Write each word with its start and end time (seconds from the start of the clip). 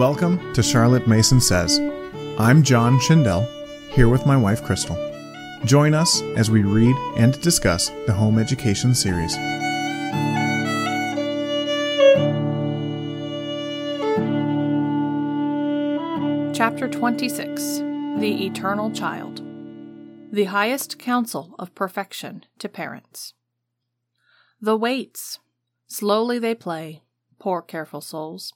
Welcome 0.00 0.54
to 0.54 0.62
Charlotte 0.62 1.06
Mason 1.06 1.42
Says. 1.42 1.78
I'm 2.38 2.62
John 2.62 2.98
Schindel, 3.00 3.46
here 3.90 4.08
with 4.08 4.24
my 4.24 4.34
wife 4.34 4.64
Crystal. 4.64 4.96
Join 5.66 5.92
us 5.92 6.22
as 6.36 6.50
we 6.50 6.62
read 6.62 6.96
and 7.18 7.38
discuss 7.42 7.90
the 8.06 8.14
Home 8.14 8.38
Education 8.38 8.94
series. 8.94 9.34
Chapter 16.56 16.88
26 16.88 17.80
The 18.20 18.46
Eternal 18.46 18.90
Child 18.92 19.42
The 20.32 20.44
Highest 20.44 20.98
Counsel 20.98 21.54
of 21.58 21.74
Perfection 21.74 22.46
to 22.58 22.70
Parents. 22.70 23.34
The 24.62 24.78
waits. 24.78 25.40
Slowly 25.88 26.38
they 26.38 26.54
play, 26.54 27.02
poor 27.38 27.60
careful 27.60 28.00
souls, 28.00 28.54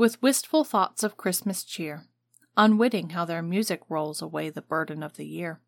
with 0.00 0.22
wistful 0.22 0.64
thoughts 0.64 1.02
of 1.02 1.18
Christmas 1.18 1.62
cheer, 1.62 2.06
unwitting 2.56 3.10
how 3.10 3.26
their 3.26 3.42
music 3.42 3.82
rolls 3.90 4.22
away 4.22 4.48
the 4.48 4.62
burden 4.62 5.02
of 5.02 5.18
the 5.18 5.26
year. 5.26 5.60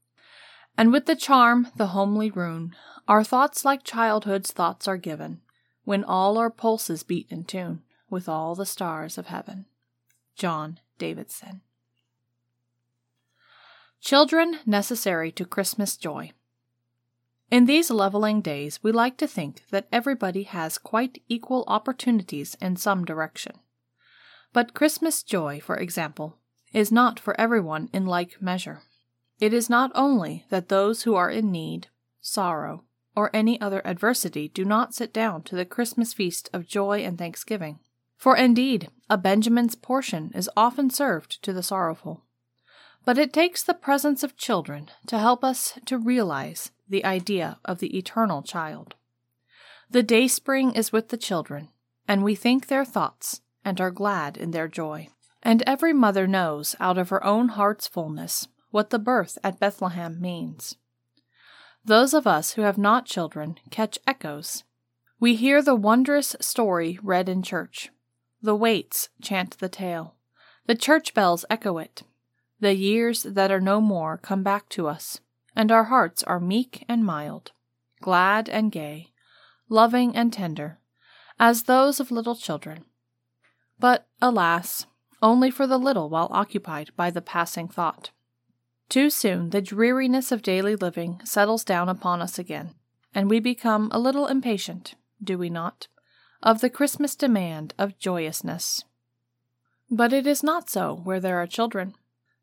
And 0.74 0.90
with 0.90 1.04
the 1.04 1.14
charm, 1.14 1.68
the 1.76 1.88
homely 1.88 2.30
rune, 2.30 2.74
our 3.06 3.22
thoughts 3.22 3.62
like 3.62 3.84
childhood's 3.84 4.50
thoughts 4.50 4.88
are 4.88 4.96
given, 4.96 5.42
when 5.84 6.02
all 6.02 6.38
our 6.38 6.48
pulses 6.48 7.02
beat 7.02 7.26
in 7.28 7.44
tune 7.44 7.82
with 8.08 8.26
all 8.26 8.54
the 8.54 8.64
stars 8.64 9.18
of 9.18 9.26
heaven. 9.26 9.66
John 10.34 10.80
Davidson. 10.96 11.60
Children 14.00 14.60
necessary 14.64 15.30
to 15.32 15.44
Christmas 15.44 15.94
joy. 15.98 16.32
In 17.50 17.66
these 17.66 17.90
leveling 17.90 18.40
days, 18.40 18.82
we 18.82 18.92
like 18.92 19.18
to 19.18 19.26
think 19.26 19.68
that 19.68 19.88
everybody 19.92 20.44
has 20.44 20.78
quite 20.78 21.20
equal 21.28 21.64
opportunities 21.68 22.56
in 22.62 22.76
some 22.76 23.04
direction. 23.04 23.56
But 24.52 24.74
Christmas 24.74 25.22
joy, 25.22 25.60
for 25.60 25.76
example, 25.76 26.38
is 26.72 26.92
not 26.92 27.18
for 27.18 27.38
everyone 27.40 27.88
in 27.92 28.06
like 28.06 28.40
measure. 28.40 28.82
It 29.40 29.52
is 29.52 29.70
not 29.70 29.90
only 29.94 30.44
that 30.50 30.68
those 30.68 31.02
who 31.02 31.14
are 31.14 31.30
in 31.30 31.50
need, 31.50 31.88
sorrow, 32.20 32.84
or 33.14 33.34
any 33.34 33.60
other 33.60 33.82
adversity 33.86 34.48
do 34.48 34.64
not 34.64 34.94
sit 34.94 35.12
down 35.12 35.42
to 35.44 35.56
the 35.56 35.64
Christmas 35.64 36.12
feast 36.12 36.48
of 36.52 36.66
joy 36.66 37.00
and 37.00 37.18
thanksgiving, 37.18 37.78
for 38.16 38.36
indeed 38.36 38.88
a 39.10 39.18
Benjamin's 39.18 39.74
portion 39.74 40.30
is 40.34 40.48
often 40.56 40.90
served 40.90 41.42
to 41.42 41.52
the 41.52 41.62
sorrowful. 41.62 42.22
But 43.04 43.18
it 43.18 43.32
takes 43.32 43.62
the 43.62 43.74
presence 43.74 44.22
of 44.22 44.36
children 44.36 44.88
to 45.08 45.18
help 45.18 45.42
us 45.42 45.78
to 45.86 45.98
realize 45.98 46.70
the 46.88 47.04
idea 47.04 47.58
of 47.64 47.80
the 47.80 47.96
eternal 47.98 48.42
child. 48.42 48.94
The 49.90 50.02
dayspring 50.02 50.72
is 50.72 50.92
with 50.92 51.08
the 51.08 51.16
children, 51.16 51.68
and 52.08 52.22
we 52.22 52.34
think 52.34 52.66
their 52.66 52.84
thoughts 52.84 53.41
and 53.64 53.80
are 53.80 53.90
glad 53.90 54.36
in 54.36 54.50
their 54.50 54.68
joy. 54.68 55.08
And 55.42 55.62
every 55.66 55.92
mother 55.92 56.26
knows 56.26 56.76
out 56.78 56.98
of 56.98 57.08
her 57.08 57.24
own 57.24 57.48
heart's 57.48 57.88
fullness 57.88 58.48
what 58.70 58.90
the 58.90 58.98
birth 58.98 59.38
at 59.44 59.60
Bethlehem 59.60 60.20
means. 60.20 60.76
Those 61.84 62.14
of 62.14 62.26
us 62.26 62.52
who 62.52 62.62
have 62.62 62.78
not 62.78 63.06
children 63.06 63.56
catch 63.70 63.98
echoes. 64.06 64.64
We 65.18 65.34
hear 65.34 65.62
the 65.62 65.74
wondrous 65.74 66.36
story 66.40 66.98
read 67.02 67.28
in 67.28 67.42
church. 67.42 67.90
The 68.40 68.54
waits 68.54 69.08
chant 69.20 69.58
the 69.58 69.68
tale. 69.68 70.14
The 70.66 70.74
church 70.74 71.12
bells 71.12 71.44
echo 71.50 71.78
it. 71.78 72.02
The 72.60 72.74
years 72.74 73.24
that 73.24 73.50
are 73.50 73.60
no 73.60 73.80
more 73.80 74.16
come 74.16 74.44
back 74.44 74.68
to 74.70 74.86
us, 74.86 75.20
and 75.56 75.72
our 75.72 75.84
hearts 75.84 76.22
are 76.22 76.38
meek 76.38 76.84
and 76.88 77.04
mild, 77.04 77.50
glad 78.00 78.48
and 78.48 78.70
gay, 78.70 79.08
loving 79.68 80.14
and 80.14 80.32
tender, 80.32 80.78
as 81.40 81.64
those 81.64 81.98
of 81.98 82.12
little 82.12 82.36
children. 82.36 82.84
But, 83.82 84.06
alas, 84.20 84.86
only 85.20 85.50
for 85.50 85.66
the 85.66 85.76
little 85.76 86.08
while 86.08 86.28
occupied 86.30 86.92
by 86.94 87.10
the 87.10 87.20
passing 87.20 87.66
thought. 87.66 88.12
Too 88.88 89.10
soon 89.10 89.50
the 89.50 89.60
dreariness 89.60 90.30
of 90.30 90.40
daily 90.40 90.76
living 90.76 91.20
settles 91.24 91.64
down 91.64 91.88
upon 91.88 92.22
us 92.22 92.38
again, 92.38 92.76
and 93.12 93.28
we 93.28 93.40
become 93.40 93.88
a 93.90 93.98
little 93.98 94.28
impatient, 94.28 94.94
do 95.20 95.36
we 95.36 95.50
not, 95.50 95.88
of 96.44 96.60
the 96.60 96.70
Christmas 96.70 97.16
demand 97.16 97.74
of 97.76 97.98
joyousness. 97.98 98.84
But 99.90 100.12
it 100.12 100.28
is 100.28 100.44
not 100.44 100.70
so 100.70 101.00
where 101.02 101.18
there 101.18 101.38
are 101.38 101.48
children. 101.48 101.96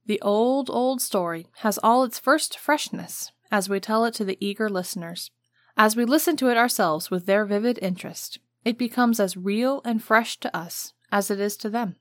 The 0.08 0.22
old, 0.22 0.70
old 0.70 1.02
story 1.02 1.48
has 1.60 1.80
all 1.82 2.04
its 2.04 2.20
first 2.20 2.60
freshness 2.60 3.32
as 3.50 3.70
we 3.70 3.80
tell 3.80 4.04
it 4.04 4.14
to 4.16 4.26
the 4.26 4.38
eager 4.46 4.68
listeners. 4.68 5.32
As 5.78 5.96
we 5.96 6.04
listen 6.04 6.36
to 6.36 6.50
it 6.50 6.58
ourselves 6.58 7.10
with 7.10 7.28
their 7.28 7.46
vivid 7.46 7.80
interest, 7.82 8.40
it 8.66 8.78
becomes 8.78 9.22
as 9.22 9.38
real 9.38 9.82
and 9.86 10.04
fresh 10.04 10.38
to 10.42 10.54
us 10.54 10.92
as 11.12 11.32
it 11.32 11.40
is 11.40 11.58
to 11.58 11.70
them. 11.70 11.96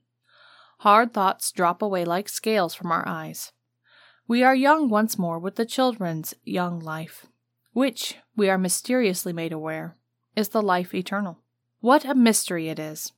Hard 0.78 1.12
thoughts 1.12 1.50
drop 1.50 1.82
away 1.82 2.04
like 2.04 2.28
scales 2.28 2.74
from 2.74 2.92
our 2.92 3.06
eyes. 3.06 3.52
We 4.26 4.42
are 4.42 4.54
young 4.54 4.88
once 4.88 5.18
more 5.18 5.38
with 5.38 5.56
the 5.56 5.66
children's 5.66 6.34
young 6.44 6.80
life, 6.80 7.26
which, 7.72 8.16
we 8.36 8.48
are 8.48 8.58
mysteriously 8.58 9.32
made 9.32 9.52
aware, 9.52 9.96
is 10.36 10.50
the 10.50 10.62
life 10.62 10.94
eternal. 10.94 11.38
What 11.80 12.04
a 12.04 12.14
mystery 12.14 12.68
it 12.68 12.78
is! 12.78 13.12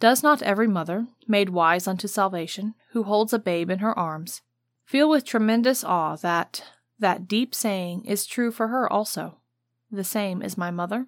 Does 0.00 0.22
not 0.22 0.42
every 0.42 0.66
mother, 0.66 1.06
made 1.28 1.50
wise 1.50 1.86
unto 1.86 2.08
salvation, 2.08 2.74
who 2.90 3.04
holds 3.04 3.32
a 3.32 3.38
babe 3.38 3.70
in 3.70 3.78
her 3.78 3.96
arms, 3.98 4.42
feel 4.84 5.08
with 5.08 5.24
tremendous 5.24 5.84
awe 5.84 6.16
that 6.16 6.64
that 6.98 7.28
deep 7.28 7.54
saying 7.54 8.04
is 8.04 8.26
true 8.26 8.50
for 8.50 8.68
her 8.68 8.92
also? 8.92 9.38
The 9.90 10.04
same 10.04 10.42
is 10.42 10.58
my 10.58 10.70
mother? 10.70 11.06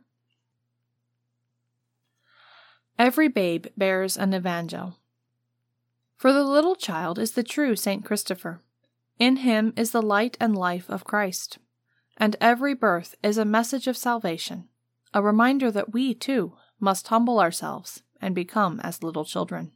Every 2.98 3.28
babe 3.28 3.66
bears 3.76 4.16
an 4.16 4.32
evangel. 4.32 4.96
For 6.16 6.32
the 6.32 6.44
little 6.44 6.76
child 6.76 7.18
is 7.18 7.32
the 7.32 7.42
true 7.42 7.76
Saint 7.76 8.04
Christopher. 8.04 8.62
In 9.18 9.36
him 9.36 9.72
is 9.76 9.90
the 9.90 10.02
light 10.02 10.36
and 10.40 10.56
life 10.56 10.88
of 10.88 11.04
Christ. 11.04 11.58
And 12.16 12.36
every 12.40 12.74
birth 12.74 13.14
is 13.22 13.36
a 13.36 13.44
message 13.44 13.86
of 13.86 13.96
salvation, 13.96 14.68
a 15.12 15.22
reminder 15.22 15.70
that 15.70 15.92
we, 15.92 16.14
too, 16.14 16.54
must 16.80 17.08
humble 17.08 17.38
ourselves 17.38 18.02
and 18.20 18.34
become 18.34 18.80
as 18.80 19.02
little 19.02 19.24
children. 19.24 19.72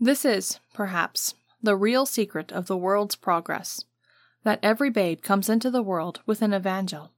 This 0.00 0.24
is, 0.24 0.58
perhaps, 0.74 1.34
the 1.62 1.76
real 1.76 2.06
secret 2.06 2.50
of 2.50 2.66
the 2.66 2.76
world's 2.76 3.14
progress 3.14 3.84
that 4.44 4.58
every 4.62 4.90
babe 4.90 5.22
comes 5.22 5.48
into 5.48 5.70
the 5.70 5.82
world 5.82 6.20
with 6.26 6.42
an 6.42 6.52
evangel, 6.52 7.12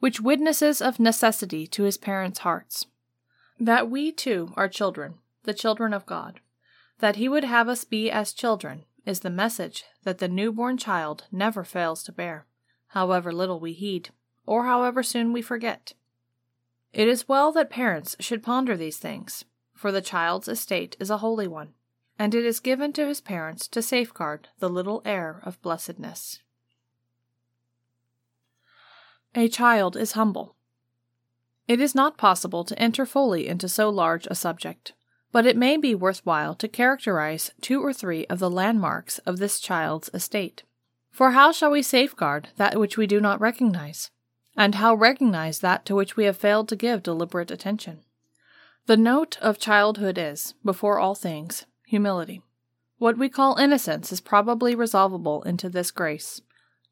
which 0.00 0.20
witnesses 0.20 0.80
of 0.80 0.98
necessity 0.98 1.66
to 1.66 1.82
his 1.82 1.98
parents' 1.98 2.40
hearts. 2.40 2.86
That 3.62 3.88
we, 3.88 4.10
too, 4.10 4.52
are 4.56 4.66
children, 4.66 5.18
the 5.44 5.54
children 5.54 5.94
of 5.94 6.04
God. 6.04 6.40
That 6.98 7.14
he 7.14 7.28
would 7.28 7.44
have 7.44 7.68
us 7.68 7.84
be 7.84 8.10
as 8.10 8.32
children 8.32 8.86
is 9.06 9.20
the 9.20 9.30
message 9.30 9.84
that 10.02 10.18
the 10.18 10.26
newborn 10.26 10.78
child 10.78 11.28
never 11.30 11.62
fails 11.62 12.02
to 12.02 12.12
bear, 12.12 12.48
however 12.88 13.32
little 13.32 13.60
we 13.60 13.72
heed, 13.72 14.10
or 14.46 14.64
however 14.64 15.04
soon 15.04 15.32
we 15.32 15.42
forget. 15.42 15.94
It 16.92 17.06
is 17.06 17.28
well 17.28 17.52
that 17.52 17.70
parents 17.70 18.16
should 18.18 18.42
ponder 18.42 18.76
these 18.76 18.98
things, 18.98 19.44
for 19.72 19.92
the 19.92 20.02
child's 20.02 20.48
estate 20.48 20.96
is 20.98 21.08
a 21.08 21.18
holy 21.18 21.46
one, 21.46 21.74
and 22.18 22.34
it 22.34 22.44
is 22.44 22.58
given 22.58 22.92
to 22.94 23.06
his 23.06 23.20
parents 23.20 23.68
to 23.68 23.80
safeguard 23.80 24.48
the 24.58 24.68
little 24.68 25.02
heir 25.04 25.40
of 25.44 25.62
blessedness. 25.62 26.40
A 29.36 29.46
child 29.46 29.96
is 29.96 30.12
humble. 30.12 30.56
It 31.68 31.80
is 31.80 31.94
not 31.94 32.18
possible 32.18 32.64
to 32.64 32.78
enter 32.78 33.06
fully 33.06 33.46
into 33.46 33.68
so 33.68 33.88
large 33.88 34.26
a 34.26 34.34
subject, 34.34 34.92
but 35.30 35.46
it 35.46 35.56
may 35.56 35.76
be 35.76 35.94
worthwhile 35.94 36.54
to 36.56 36.68
characterize 36.68 37.52
two 37.60 37.80
or 37.80 37.92
three 37.92 38.26
of 38.26 38.38
the 38.38 38.50
landmarks 38.50 39.18
of 39.20 39.38
this 39.38 39.60
child's 39.60 40.10
estate. 40.12 40.64
For 41.10 41.32
how 41.32 41.52
shall 41.52 41.70
we 41.70 41.82
safeguard 41.82 42.48
that 42.56 42.78
which 42.78 42.96
we 42.96 43.06
do 43.06 43.20
not 43.20 43.40
recognize? 43.40 44.10
And 44.56 44.74
how 44.74 44.94
recognize 44.94 45.60
that 45.60 45.86
to 45.86 45.94
which 45.94 46.16
we 46.16 46.24
have 46.24 46.36
failed 46.36 46.68
to 46.68 46.76
give 46.76 47.02
deliberate 47.02 47.50
attention? 47.50 48.00
The 48.86 48.96
note 48.96 49.38
of 49.40 49.58
childhood 49.58 50.18
is, 50.18 50.54
before 50.64 50.98
all 50.98 51.14
things, 51.14 51.66
humility. 51.86 52.42
What 52.98 53.16
we 53.16 53.28
call 53.28 53.56
innocence 53.56 54.12
is 54.12 54.20
probably 54.20 54.74
resolvable 54.74 55.42
into 55.42 55.68
this 55.68 55.90
grace, 55.90 56.40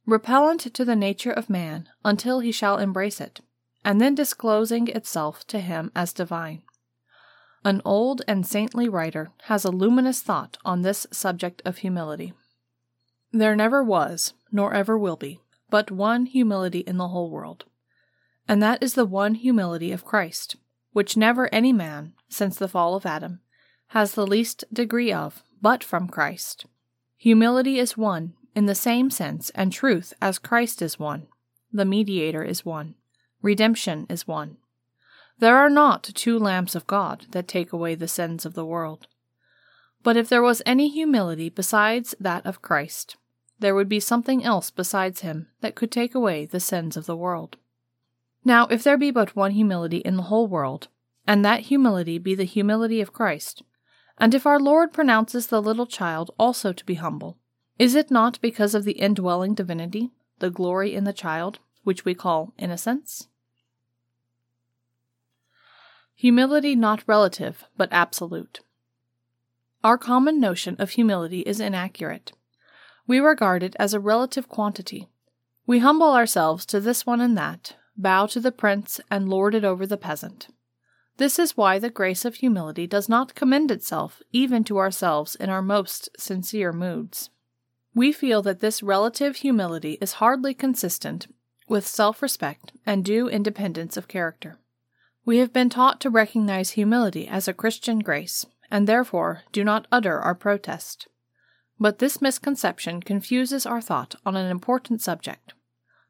repellent 0.06 0.60
to 0.72 0.84
the 0.84 0.96
nature 0.96 1.32
of 1.32 1.50
man 1.50 1.88
until 2.04 2.40
he 2.40 2.52
shall 2.52 2.78
embrace 2.78 3.20
it, 3.20 3.40
and 3.84 4.00
then 4.00 4.14
disclosing 4.14 4.88
itself 4.88 5.46
to 5.48 5.60
him 5.60 5.90
as 5.94 6.12
divine. 6.12 6.62
An 7.64 7.82
old 7.84 8.22
and 8.26 8.46
saintly 8.46 8.88
writer 8.88 9.30
has 9.44 9.64
a 9.64 9.70
luminous 9.70 10.20
thought 10.20 10.56
on 10.64 10.82
this 10.82 11.06
subject 11.10 11.60
of 11.64 11.78
humility. 11.78 12.32
There 13.32 13.54
never 13.54 13.84
was, 13.84 14.34
nor 14.50 14.74
ever 14.74 14.98
will 14.98 15.16
be, 15.16 15.40
but 15.68 15.90
one 15.90 16.26
humility 16.26 16.80
in 16.80 16.96
the 16.96 17.08
whole 17.08 17.30
world, 17.30 17.64
and 18.48 18.62
that 18.62 18.82
is 18.82 18.94
the 18.94 19.04
one 19.04 19.34
humility 19.34 19.92
of 19.92 20.04
Christ 20.04 20.56
which 20.92 21.16
never 21.16 21.52
any 21.52 21.72
man, 21.72 22.12
since 22.28 22.56
the 22.56 22.68
fall 22.68 22.94
of 22.94 23.06
Adam, 23.06 23.40
has 23.88 24.14
the 24.14 24.26
least 24.26 24.64
degree 24.72 25.12
of, 25.12 25.42
but 25.60 25.84
from 25.84 26.08
Christ. 26.08 26.66
Humility 27.16 27.78
is 27.78 27.96
one, 27.96 28.34
in 28.54 28.66
the 28.66 28.74
same 28.74 29.10
sense 29.10 29.50
and 29.50 29.72
truth 29.72 30.12
as 30.20 30.38
Christ 30.38 30.82
is 30.82 30.98
one. 30.98 31.26
The 31.72 31.84
mediator 31.84 32.42
is 32.42 32.64
one. 32.64 32.94
Redemption 33.42 34.06
is 34.08 34.28
one. 34.28 34.58
There 35.38 35.56
are 35.56 35.70
not 35.70 36.02
two 36.02 36.38
lambs 36.38 36.74
of 36.74 36.86
God 36.86 37.26
that 37.30 37.48
take 37.48 37.72
away 37.72 37.94
the 37.94 38.08
sins 38.08 38.44
of 38.44 38.54
the 38.54 38.66
world. 38.66 39.06
But 40.02 40.16
if 40.16 40.28
there 40.28 40.42
was 40.42 40.62
any 40.66 40.88
humility 40.88 41.48
besides 41.48 42.14
that 42.20 42.44
of 42.44 42.60
Christ, 42.60 43.16
there 43.58 43.74
would 43.74 43.88
be 43.88 44.00
something 44.00 44.44
else 44.44 44.70
besides 44.70 45.20
him 45.20 45.48
that 45.60 45.74
could 45.74 45.90
take 45.90 46.14
away 46.14 46.44
the 46.44 46.60
sins 46.60 46.96
of 46.96 47.06
the 47.06 47.16
world. 47.16 47.56
Now, 48.44 48.66
if 48.66 48.82
there 48.82 48.98
be 48.98 49.10
but 49.10 49.36
one 49.36 49.52
humility 49.52 49.98
in 49.98 50.16
the 50.16 50.24
whole 50.24 50.46
world, 50.46 50.88
and 51.26 51.44
that 51.44 51.60
humility 51.60 52.18
be 52.18 52.34
the 52.34 52.44
humility 52.44 53.00
of 53.00 53.12
Christ, 53.12 53.62
and 54.18 54.34
if 54.34 54.46
our 54.46 54.60
Lord 54.60 54.92
pronounces 54.92 55.46
the 55.46 55.62
little 55.62 55.86
child 55.86 56.30
also 56.38 56.72
to 56.72 56.84
be 56.84 56.94
humble, 56.94 57.38
is 57.78 57.94
it 57.94 58.10
not 58.10 58.38
because 58.42 58.74
of 58.74 58.84
the 58.84 58.92
indwelling 58.92 59.54
divinity, 59.54 60.10
the 60.38 60.50
glory 60.50 60.94
in 60.94 61.04
the 61.04 61.14
child, 61.14 61.58
which 61.84 62.04
we 62.04 62.14
call 62.14 62.52
innocence? 62.58 63.28
Humility 66.20 66.76
not 66.76 67.02
relative, 67.06 67.64
but 67.78 67.88
absolute. 67.90 68.60
Our 69.82 69.96
common 69.96 70.38
notion 70.38 70.76
of 70.78 70.90
humility 70.90 71.40
is 71.40 71.60
inaccurate. 71.60 72.32
We 73.06 73.20
regard 73.20 73.62
it 73.62 73.74
as 73.78 73.94
a 73.94 74.00
relative 74.00 74.46
quantity. 74.46 75.08
We 75.66 75.78
humble 75.78 76.12
ourselves 76.12 76.66
to 76.66 76.78
this 76.78 77.06
one 77.06 77.22
and 77.22 77.38
that, 77.38 77.76
bow 77.96 78.26
to 78.26 78.38
the 78.38 78.52
prince, 78.52 79.00
and 79.10 79.30
lord 79.30 79.54
it 79.54 79.64
over 79.64 79.86
the 79.86 79.96
peasant. 79.96 80.48
This 81.16 81.38
is 81.38 81.56
why 81.56 81.78
the 81.78 81.88
grace 81.88 82.26
of 82.26 82.34
humility 82.34 82.86
does 82.86 83.08
not 83.08 83.34
commend 83.34 83.70
itself 83.70 84.20
even 84.30 84.62
to 84.64 84.76
ourselves 84.76 85.36
in 85.36 85.48
our 85.48 85.62
most 85.62 86.10
sincere 86.18 86.70
moods. 86.70 87.30
We 87.94 88.12
feel 88.12 88.42
that 88.42 88.60
this 88.60 88.82
relative 88.82 89.36
humility 89.36 89.96
is 90.02 90.20
hardly 90.20 90.52
consistent 90.52 91.28
with 91.66 91.86
self 91.86 92.20
respect 92.20 92.72
and 92.84 93.02
due 93.02 93.26
independence 93.26 93.96
of 93.96 94.06
character. 94.06 94.58
We 95.24 95.38
have 95.38 95.52
been 95.52 95.68
taught 95.68 96.00
to 96.00 96.10
recognize 96.10 96.70
humility 96.70 97.28
as 97.28 97.46
a 97.46 97.52
Christian 97.52 97.98
grace, 97.98 98.46
and 98.70 98.86
therefore 98.86 99.42
do 99.52 99.62
not 99.62 99.86
utter 99.92 100.18
our 100.18 100.34
protest. 100.34 101.08
But 101.78 101.98
this 101.98 102.22
misconception 102.22 103.02
confuses 103.02 103.66
our 103.66 103.80
thought 103.80 104.14
on 104.24 104.36
an 104.36 104.50
important 104.50 105.02
subject, 105.02 105.52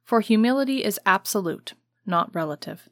for 0.05 0.21
humility 0.21 0.85
is 0.85 1.01
absolute, 1.05 1.75
not 2.07 2.35
relative. 2.35 2.89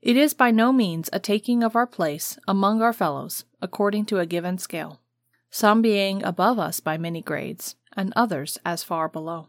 It 0.00 0.16
is 0.16 0.32
by 0.32 0.50
no 0.50 0.72
means 0.72 1.10
a 1.12 1.18
taking 1.18 1.62
of 1.62 1.76
our 1.76 1.86
place 1.86 2.38
among 2.46 2.80
our 2.80 2.92
fellows 2.92 3.44
according 3.60 4.06
to 4.06 4.20
a 4.20 4.26
given 4.26 4.56
scale, 4.56 5.00
some 5.50 5.82
being 5.82 6.22
above 6.22 6.58
us 6.58 6.80
by 6.80 6.96
many 6.96 7.20
grades, 7.20 7.74
and 7.96 8.12
others 8.14 8.58
as 8.64 8.82
far 8.82 9.08
below. 9.08 9.48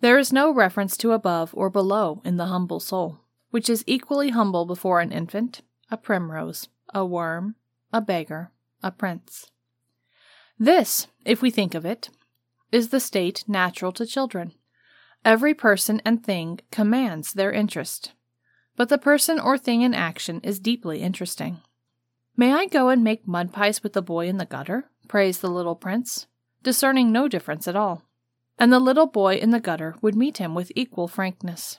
There 0.00 0.18
is 0.18 0.32
no 0.32 0.50
reference 0.52 0.96
to 0.98 1.12
above 1.12 1.50
or 1.54 1.70
below 1.70 2.22
in 2.24 2.36
the 2.36 2.46
humble 2.46 2.80
soul 2.80 3.20
which 3.50 3.68
is 3.70 3.84
equally 3.86 4.30
humble 4.30 4.64
before 4.64 5.00
an 5.00 5.12
infant, 5.12 5.62
a 5.90 5.96
primrose, 5.96 6.68
a 6.92 7.04
worm, 7.04 7.54
a 7.92 8.00
beggar, 8.00 8.50
a 8.82 8.90
prince. 8.90 9.50
This, 10.58 11.06
if 11.24 11.42
we 11.42 11.50
think 11.50 11.74
of 11.74 11.84
it, 11.84 12.10
is 12.72 12.88
the 12.88 13.00
state 13.00 13.44
natural 13.46 13.92
to 13.92 14.06
children. 14.06 14.52
Every 15.24 15.54
person 15.54 16.00
and 16.04 16.24
thing 16.24 16.60
commands 16.70 17.32
their 17.32 17.52
interest, 17.52 18.12
but 18.76 18.88
the 18.88 18.98
person 18.98 19.40
or 19.40 19.58
thing 19.58 19.82
in 19.82 19.94
action 19.94 20.40
is 20.42 20.58
deeply 20.58 21.02
interesting. 21.02 21.58
May 22.36 22.52
I 22.52 22.66
go 22.66 22.88
and 22.90 23.02
make 23.02 23.26
mud 23.26 23.52
pies 23.52 23.82
with 23.82 23.94
the 23.94 24.02
boy 24.02 24.28
in 24.28 24.36
the 24.36 24.44
gutter? 24.44 24.90
prays 25.06 25.38
the 25.38 25.48
little 25.48 25.76
prince, 25.76 26.26
discerning 26.62 27.12
no 27.12 27.28
difference 27.28 27.68
at 27.68 27.76
all. 27.76 28.02
And 28.58 28.72
the 28.72 28.80
little 28.80 29.06
boy 29.06 29.36
in 29.36 29.50
the 29.50 29.60
gutter 29.60 29.94
would 30.00 30.14
meet 30.14 30.38
him 30.38 30.54
with 30.54 30.72
equal 30.74 31.08
frankness. 31.08 31.78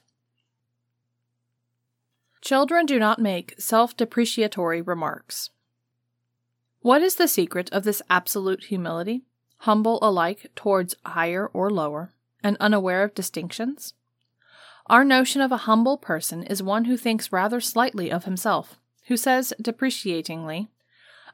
Children 2.42 2.86
do 2.86 3.00
not 3.00 3.19
make 3.19 3.56
self 3.57 3.95
depreciatory 3.98 4.81
remarks. 4.81 5.50
What 6.81 7.01
is 7.01 7.16
the 7.16 7.28
secret 7.28 7.69
of 7.72 7.84
this 7.84 8.01
absolute 8.10 8.66
humility, 8.66 9.24
humble 9.60 10.00
alike 10.01 10.51
towards 10.56 10.95
higher 11.06 11.48
or 11.48 11.69
lower, 11.69 12.13
and 12.44 12.56
unaware 12.60 13.04
of 13.04 13.16
distinctions? 13.16 13.94
Our 14.86 15.04
notion 15.04 15.42
of 15.42 15.51
a 15.51 15.57
humble 15.68 15.98
person 15.98 16.44
is 16.44 16.63
one 16.63 16.86
who 16.86 16.95
thinks 16.95 17.31
rather 17.31 17.60
slightly 17.60 18.10
of 18.10 18.24
himself, 18.24 18.80
who 19.07 19.18
says 19.18 19.54
depreciatingly, 19.62 20.69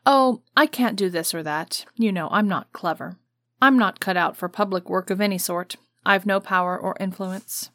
Oh, 0.05 0.41
I 0.57 0.65
can't 0.65 0.97
do 0.97 1.09
this 1.09 1.33
or 1.33 1.43
that. 1.43 1.85
You 1.95 2.11
know, 2.11 2.27
I'm 2.31 2.47
not 2.47 2.73
clever. 2.73 3.17
I'm 3.61 3.77
not 3.77 3.99
cut 3.99 4.17
out 4.17 4.35
for 4.35 4.49
public 4.49 4.89
work 4.89 5.09
of 5.09 5.21
any 5.21 5.37
sort. 5.37 5.75
I've 6.05 6.25
no 6.25 6.39
power 6.39 6.77
or 6.77 6.97
influence. 6.99 7.69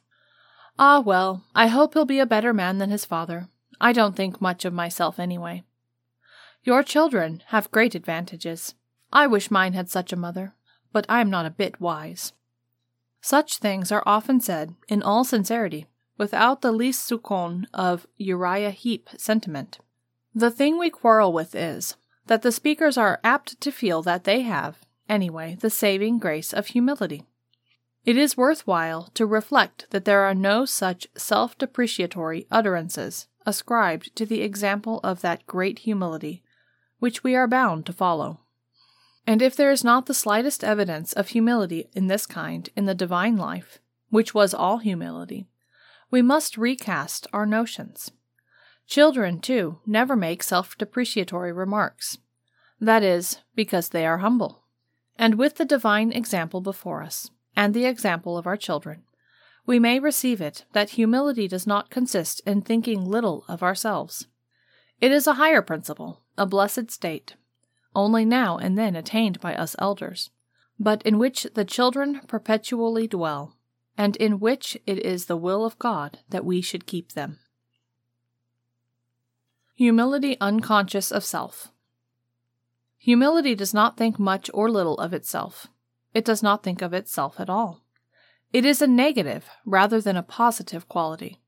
Ah, 0.79 1.01
well, 1.01 1.43
I 1.55 1.67
hope 1.67 1.95
he'll 1.95 2.05
be 2.05 2.21
a 2.21 2.27
better 2.27 2.55
man 2.55 2.79
than 2.79 2.91
his 2.91 3.05
father. 3.05 3.49
I 3.81 3.93
don't 3.93 4.15
think 4.15 4.41
much 4.41 4.65
of 4.65 4.73
myself 4.73 5.19
anyway. 5.19 5.65
Your 6.63 6.83
children 6.83 7.43
have 7.47 7.71
great 7.71 7.95
advantages. 7.95 8.75
I 9.13 9.27
wish 9.27 9.51
mine 9.51 9.73
had 9.73 9.91
such 9.91 10.13
a 10.13 10.17
mother, 10.17 10.55
but 10.93 11.07
I 11.09 11.21
am 11.21 11.31
not 11.31 11.47
a 11.47 11.51
bit 11.51 11.81
wise. 11.81 12.33
Such 13.21 13.59
things 13.59 13.91
are 13.91 14.03
often 14.07 14.41
said, 14.41 14.75
in 14.89 15.03
all 15.03 15.25
sincerity, 15.25 15.87
without 16.17 16.61
the 16.61 16.73
least 16.73 17.09
soupçon 17.09 17.67
of 17.75 18.07
Uriah 18.17 18.71
Heep 18.71 19.09
sentiment. 19.17 19.79
The 20.35 20.51
thing 20.51 20.79
we 20.79 20.91
quarrel 20.91 21.33
with 21.33 21.55
is 21.55 21.97
that 22.27 22.43
the 22.43 22.53
speakers 22.53 22.97
are 22.97 23.21
apt 23.25 23.61
to 23.61 23.73
feel 23.73 24.03
that 24.03 24.25
they 24.25 24.43
have, 24.43 24.79
anyway, 25.09 25.57
the 25.59 25.71
saving 25.71 26.19
grace 26.19 26.53
of 26.53 26.69
humility. 26.69 27.25
It 28.09 28.17
is 28.17 28.39
worth 28.39 28.67
while 28.67 29.11
to 29.13 29.27
reflect 29.27 29.85
that 29.91 30.07
there 30.07 30.23
are 30.23 30.33
no 30.33 30.65
such 30.65 31.07
self 31.15 31.59
depreciatory 31.59 32.47
utterances 32.51 33.27
ascribed 33.45 34.17
to 34.17 34.25
the 34.25 34.41
example 34.41 34.99
of 35.05 35.21
that 35.21 35.47
great 35.47 35.81
humility 35.81 36.43
which 37.01 37.23
we 37.23 37.37
are 37.37 37.47
bound 37.47 37.85
to 37.85 37.93
follow. 37.93 38.41
And 39.27 39.43
if 39.43 39.55
there 39.55 39.71
is 39.71 39.85
not 39.85 40.07
the 40.07 40.15
slightest 40.15 40.65
evidence 40.65 41.13
of 41.13 41.29
humility 41.29 41.91
in 41.93 42.07
this 42.07 42.25
kind 42.25 42.71
in 42.75 42.87
the 42.87 42.95
divine 42.95 43.37
life, 43.37 43.79
which 44.09 44.33
was 44.33 44.55
all 44.55 44.79
humility, 44.79 45.47
we 46.11 46.23
must 46.23 46.57
recast 46.57 47.27
our 47.35 47.45
notions. 47.45 48.11
Children, 48.87 49.39
too, 49.39 49.81
never 49.85 50.17
make 50.17 50.43
self 50.43 50.79
depreciatory 50.79 51.53
remarks. 51.53 52.17
That 52.81 53.03
is, 53.03 53.41
because 53.55 53.91
they 53.91 54.07
are 54.07 54.25
humble. 54.25 54.65
And 55.17 55.35
with 55.35 55.57
the 55.57 55.67
divine 55.67 56.11
example 56.11 56.63
before 56.63 57.03
us, 57.03 57.31
and 57.59 57.75
the 57.75 57.87
example 57.87 58.39
of 58.39 58.47
our 58.47 58.57
children, 58.57 59.03
we 59.67 59.81
may 59.81 59.99
receive 59.99 60.41
it 60.41 60.65
that 60.75 60.91
humility 60.91 61.49
does 61.49 61.67
not 61.67 61.91
consist 61.91 62.41
in 62.47 62.63
thinking 62.63 63.05
little 63.05 63.45
of 63.49 63.65
ourselves. 63.65 64.29
It 65.01 65.11
is 65.11 65.27
a 65.27 65.35
higher 65.35 65.61
principle, 65.61 66.23
a 66.39 66.47
blessed 66.47 66.93
state, 66.93 67.35
only 67.97 68.25
now 68.25 68.59
and 68.59 68.79
then 68.79 68.95
attained 68.95 69.41
by 69.41 69.57
us 69.57 69.75
elders, 69.81 70.31
but 70.79 71.03
in 71.03 71.19
which 71.19 71.49
the 71.55 71.65
children 71.65 72.21
perpetually 72.29 73.09
dwell, 73.09 73.57
and 73.97 74.15
in 74.19 74.39
which 74.39 74.79
it 74.87 75.05
is 75.05 75.27
the 75.27 75.37
will 75.37 75.65
of 75.65 75.81
God 75.81 76.21
that 76.31 76.45
we 76.45 76.61
should 76.61 76.87
keep 76.87 77.15
them. 77.15 77.41
Humility 79.75 80.37
unconscious 80.41 81.11
of 81.11 81.25
self. 81.25 81.73
Humility 82.99 83.57
does 83.57 83.75
not 83.75 83.97
think 83.97 84.17
much 84.17 84.49
or 84.55 84.71
little 84.71 84.99
of 84.99 85.13
itself. 85.13 85.67
It 86.15 86.25
does 86.25 86.43
not 86.43 86.63
think 86.63 86.83
of 86.83 86.93
itself 86.93 87.39
at 87.39 87.51
all. 87.51 87.83
It 88.53 88.65
is 88.65 88.81
a 88.81 88.87
negative 88.87 89.49
rather 89.65 90.01
than 90.01 90.17
a 90.17 90.23
positive 90.23 90.89
quality, 90.89 91.41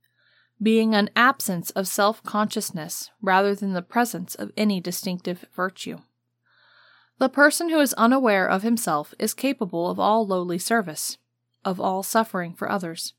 being 0.62 0.94
an 0.94 1.08
absence 1.16 1.70
of 1.70 1.88
self 1.88 2.22
consciousness 2.22 3.10
rather 3.22 3.54
than 3.54 3.72
the 3.72 3.82
presence 3.82 4.34
of 4.34 4.52
any 4.56 4.80
distinctive 4.80 5.46
virtue. 5.54 6.00
The 7.18 7.28
person 7.28 7.70
who 7.70 7.80
is 7.80 7.94
unaware 7.94 8.48
of 8.48 8.62
himself 8.62 9.14
is 9.18 9.34
capable 9.34 9.90
of 9.90 9.98
all 9.98 10.26
lowly 10.26 10.58
service, 10.58 11.18
of 11.64 11.80
all 11.80 12.02
suffering 12.02 12.54
for 12.54 12.70
others, 12.70 13.14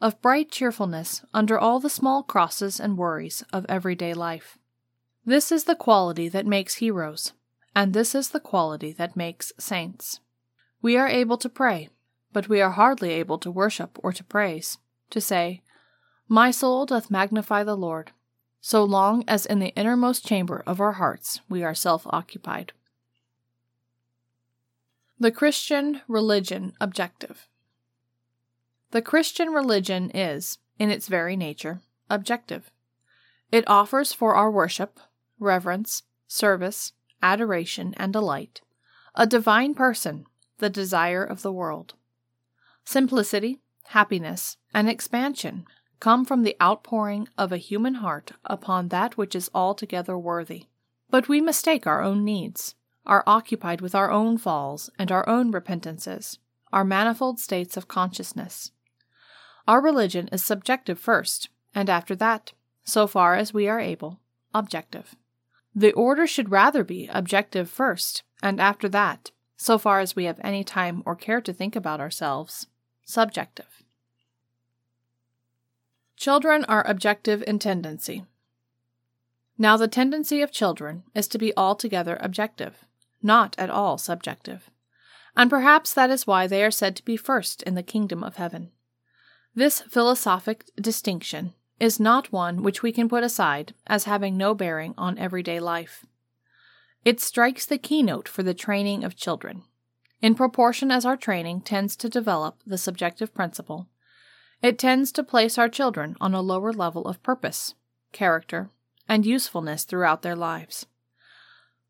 of 0.00 0.20
bright 0.20 0.50
cheerfulness 0.50 1.24
under 1.32 1.58
all 1.58 1.80
the 1.80 1.90
small 1.90 2.22
crosses 2.22 2.78
and 2.78 2.98
worries 2.98 3.44
of 3.52 3.66
everyday 3.68 4.12
life. 4.12 4.58
This 5.24 5.50
is 5.50 5.64
the 5.64 5.74
quality 5.74 6.28
that 6.28 6.46
makes 6.46 6.76
heroes, 6.76 7.32
and 7.74 7.94
this 7.94 8.14
is 8.14 8.30
the 8.30 8.40
quality 8.40 8.92
that 8.92 9.16
makes 9.16 9.52
saints. 9.58 10.20
We 10.84 10.98
are 10.98 11.08
able 11.08 11.38
to 11.38 11.48
pray, 11.48 11.88
but 12.34 12.50
we 12.50 12.60
are 12.60 12.72
hardly 12.72 13.12
able 13.12 13.38
to 13.38 13.50
worship 13.50 13.98
or 14.02 14.12
to 14.12 14.22
praise, 14.22 14.76
to 15.08 15.18
say, 15.18 15.62
My 16.28 16.50
soul 16.50 16.84
doth 16.84 17.10
magnify 17.10 17.64
the 17.64 17.74
Lord, 17.74 18.12
so 18.60 18.84
long 18.84 19.24
as 19.26 19.46
in 19.46 19.60
the 19.60 19.74
innermost 19.76 20.26
chamber 20.26 20.62
of 20.66 20.82
our 20.82 20.92
hearts 20.92 21.40
we 21.48 21.64
are 21.64 21.74
self 21.74 22.06
occupied. 22.10 22.74
The 25.18 25.32
Christian 25.32 26.02
Religion 26.06 26.74
Objective 26.82 27.48
The 28.90 29.00
Christian 29.00 29.48
religion 29.54 30.10
is, 30.10 30.58
in 30.78 30.90
its 30.90 31.08
very 31.08 31.34
nature, 31.34 31.80
objective. 32.10 32.70
It 33.50 33.64
offers 33.66 34.12
for 34.12 34.34
our 34.34 34.50
worship, 34.50 35.00
reverence, 35.38 36.02
service, 36.28 36.92
adoration, 37.22 37.94
and 37.96 38.12
delight 38.12 38.60
a 39.14 39.26
divine 39.26 39.74
person 39.74 40.26
the 40.58 40.70
desire 40.70 41.24
of 41.24 41.42
the 41.42 41.52
world. 41.52 41.94
Simplicity, 42.84 43.60
happiness, 43.88 44.56
and 44.72 44.88
expansion 44.88 45.66
come 46.00 46.24
from 46.24 46.42
the 46.42 46.56
outpouring 46.62 47.28
of 47.38 47.52
a 47.52 47.56
human 47.56 47.94
heart 47.94 48.32
upon 48.44 48.88
that 48.88 49.16
which 49.16 49.34
is 49.34 49.50
altogether 49.54 50.18
worthy. 50.18 50.66
But 51.10 51.28
we 51.28 51.40
mistake 51.40 51.86
our 51.86 52.02
own 52.02 52.24
needs, 52.24 52.74
are 53.06 53.24
occupied 53.26 53.80
with 53.80 53.94
our 53.94 54.10
own 54.10 54.38
falls 54.38 54.90
and 54.98 55.12
our 55.12 55.28
own 55.28 55.50
repentances, 55.50 56.38
our 56.72 56.84
manifold 56.84 57.38
states 57.38 57.76
of 57.76 57.88
consciousness. 57.88 58.72
Our 59.66 59.80
religion 59.80 60.28
is 60.32 60.42
subjective 60.42 60.98
first, 60.98 61.48
and 61.74 61.88
after 61.88 62.14
that, 62.16 62.52
so 62.84 63.06
far 63.06 63.34
as 63.34 63.54
we 63.54 63.68
are 63.68 63.80
able, 63.80 64.20
objective. 64.52 65.14
The 65.74 65.92
order 65.92 66.26
should 66.26 66.50
rather 66.50 66.84
be 66.84 67.08
objective 67.12 67.70
first, 67.70 68.22
and 68.42 68.60
after 68.60 68.88
that, 68.90 69.30
so 69.56 69.78
far 69.78 70.00
as 70.00 70.16
we 70.16 70.24
have 70.24 70.40
any 70.42 70.64
time 70.64 71.02
or 71.06 71.14
care 71.14 71.40
to 71.40 71.52
think 71.52 71.76
about 71.76 72.00
ourselves, 72.00 72.66
subjective. 73.04 73.82
Children 76.16 76.64
are 76.66 76.86
objective 76.86 77.42
in 77.46 77.58
tendency. 77.58 78.24
Now, 79.58 79.76
the 79.76 79.88
tendency 79.88 80.42
of 80.42 80.50
children 80.50 81.04
is 81.14 81.28
to 81.28 81.38
be 81.38 81.56
altogether 81.56 82.18
objective, 82.20 82.84
not 83.22 83.54
at 83.58 83.70
all 83.70 83.98
subjective. 83.98 84.70
And 85.36 85.50
perhaps 85.50 85.92
that 85.94 86.10
is 86.10 86.26
why 86.26 86.46
they 86.46 86.64
are 86.64 86.70
said 86.70 86.96
to 86.96 87.04
be 87.04 87.16
first 87.16 87.62
in 87.62 87.74
the 87.74 87.82
kingdom 87.82 88.22
of 88.24 88.36
heaven. 88.36 88.70
This 89.54 89.80
philosophic 89.82 90.64
distinction 90.76 91.54
is 91.78 92.00
not 92.00 92.32
one 92.32 92.62
which 92.62 92.82
we 92.82 92.92
can 92.92 93.08
put 93.08 93.22
aside 93.24 93.74
as 93.86 94.04
having 94.04 94.36
no 94.36 94.54
bearing 94.54 94.94
on 94.96 95.18
everyday 95.18 95.60
life. 95.60 96.04
It 97.04 97.20
strikes 97.20 97.66
the 97.66 97.78
keynote 97.78 98.28
for 98.28 98.42
the 98.42 98.54
training 98.54 99.04
of 99.04 99.16
children. 99.16 99.62
In 100.22 100.34
proportion 100.34 100.90
as 100.90 101.04
our 101.04 101.18
training 101.18 101.60
tends 101.60 101.96
to 101.96 102.08
develop 102.08 102.60
the 102.66 102.78
subjective 102.78 103.34
principle, 103.34 103.88
it 104.62 104.78
tends 104.78 105.12
to 105.12 105.22
place 105.22 105.58
our 105.58 105.68
children 105.68 106.16
on 106.18 106.32
a 106.32 106.40
lower 106.40 106.72
level 106.72 107.06
of 107.06 107.22
purpose, 107.22 107.74
character, 108.12 108.70
and 109.06 109.26
usefulness 109.26 109.84
throughout 109.84 110.22
their 110.22 110.34
lives. 110.34 110.86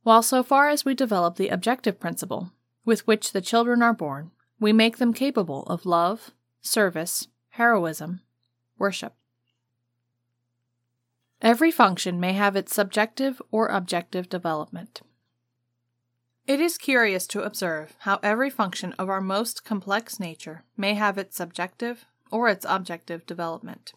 While 0.02 0.22
so 0.22 0.42
far 0.42 0.68
as 0.68 0.84
we 0.84 0.94
develop 0.94 1.36
the 1.36 1.48
objective 1.48 2.00
principle, 2.00 2.50
with 2.84 3.06
which 3.06 3.30
the 3.30 3.40
children 3.40 3.82
are 3.82 3.94
born, 3.94 4.32
we 4.58 4.72
make 4.72 4.98
them 4.98 5.14
capable 5.14 5.62
of 5.66 5.86
love, 5.86 6.32
service, 6.60 7.28
heroism, 7.50 8.20
worship. 8.78 9.14
Every 11.44 11.70
function 11.70 12.18
may 12.18 12.32
have 12.32 12.56
its 12.56 12.74
subjective 12.74 13.42
or 13.50 13.66
objective 13.68 14.30
development. 14.30 15.02
It 16.46 16.58
is 16.58 16.78
curious 16.78 17.26
to 17.26 17.42
observe 17.42 17.94
how 17.98 18.18
every 18.22 18.48
function 18.48 18.94
of 18.94 19.10
our 19.10 19.20
most 19.20 19.62
complex 19.62 20.18
nature 20.18 20.64
may 20.74 20.94
have 20.94 21.18
its 21.18 21.36
subjective 21.36 22.06
or 22.30 22.48
its 22.48 22.64
objective 22.66 23.26
development. 23.26 23.92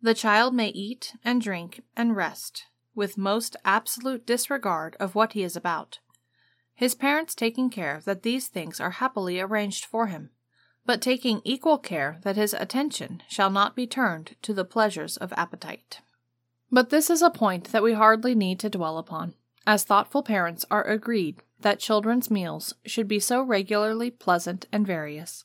The 0.00 0.14
child 0.14 0.54
may 0.54 0.68
eat 0.68 1.14
and 1.22 1.42
drink 1.42 1.82
and 1.94 2.16
rest 2.16 2.64
with 2.94 3.18
most 3.18 3.54
absolute 3.66 4.26
disregard 4.26 4.96
of 4.98 5.14
what 5.14 5.34
he 5.34 5.42
is 5.42 5.56
about, 5.56 5.98
his 6.74 6.94
parents 6.94 7.34
taking 7.34 7.68
care 7.68 8.00
that 8.06 8.22
these 8.22 8.48
things 8.48 8.80
are 8.80 8.92
happily 8.92 9.38
arranged 9.38 9.84
for 9.84 10.06
him, 10.06 10.30
but 10.86 11.02
taking 11.02 11.42
equal 11.44 11.76
care 11.76 12.18
that 12.22 12.36
his 12.36 12.54
attention 12.54 13.22
shall 13.28 13.50
not 13.50 13.76
be 13.76 13.86
turned 13.86 14.36
to 14.40 14.54
the 14.54 14.64
pleasures 14.64 15.18
of 15.18 15.34
appetite. 15.34 16.00
But 16.72 16.88
this 16.88 17.10
is 17.10 17.20
a 17.20 17.30
point 17.30 17.70
that 17.72 17.82
we 17.82 17.92
hardly 17.92 18.34
need 18.34 18.58
to 18.60 18.70
dwell 18.70 18.96
upon, 18.96 19.34
as 19.66 19.84
thoughtful 19.84 20.22
parents 20.22 20.64
are 20.70 20.84
agreed 20.84 21.42
that 21.60 21.78
children's 21.78 22.30
meals 22.30 22.74
should 22.86 23.06
be 23.06 23.20
so 23.20 23.42
regularly 23.42 24.10
pleasant 24.10 24.66
and 24.72 24.86
various 24.86 25.44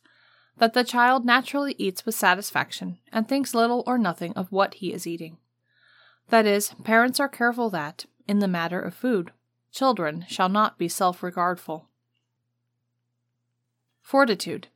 that 0.58 0.74
the 0.74 0.84
child 0.84 1.26
naturally 1.26 1.76
eats 1.78 2.06
with 2.06 2.16
satisfaction 2.16 2.98
and 3.12 3.28
thinks 3.28 3.54
little 3.54 3.84
or 3.86 3.98
nothing 3.98 4.34
of 4.34 4.52
what 4.52 4.76
he 4.76 4.92
is 4.92 5.06
eating. 5.06 5.38
That 6.30 6.46
is, 6.46 6.74
parents 6.84 7.20
are 7.20 7.30
careful 7.30 7.70
that, 7.70 8.06
in 8.28 8.40
the 8.40 8.48
matter 8.48 8.80
of 8.80 8.94
food, 8.94 9.32
children 9.72 10.26
shall 10.28 10.50
not 10.50 10.78
be 10.78 10.88
self 10.88 11.22
regardful. 11.22 11.88
Fortitude. 14.02 14.68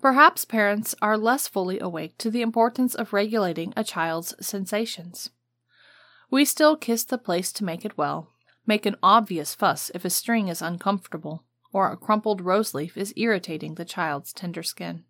Perhaps 0.00 0.46
parents 0.46 0.94
are 1.02 1.18
less 1.18 1.46
fully 1.46 1.78
awake 1.78 2.16
to 2.18 2.30
the 2.30 2.40
importance 2.40 2.94
of 2.94 3.12
regulating 3.12 3.74
a 3.76 3.84
child's 3.84 4.34
sensations. 4.40 5.30
We 6.30 6.44
still 6.44 6.76
kiss 6.76 7.04
the 7.04 7.18
place 7.18 7.52
to 7.52 7.64
make 7.64 7.84
it 7.84 7.98
well, 7.98 8.30
make 8.66 8.86
an 8.86 8.96
obvious 9.02 9.54
fuss 9.54 9.90
if 9.94 10.04
a 10.04 10.10
string 10.10 10.48
is 10.48 10.62
uncomfortable, 10.62 11.44
or 11.72 11.92
a 11.92 11.96
crumpled 11.96 12.40
rose 12.40 12.72
leaf 12.72 12.96
is 12.96 13.12
irritating 13.16 13.74
the 13.74 13.84
child's 13.84 14.32
tender 14.32 14.62
skin. 14.62 15.04